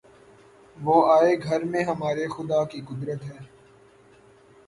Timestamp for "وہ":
0.77-0.95